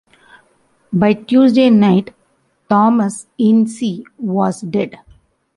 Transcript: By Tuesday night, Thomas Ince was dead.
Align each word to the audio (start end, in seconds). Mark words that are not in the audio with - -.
By 0.91 1.13
Tuesday 1.13 1.69
night, 1.69 2.11
Thomas 2.67 3.27
Ince 3.37 4.01
was 4.17 4.61
dead. 4.61 4.97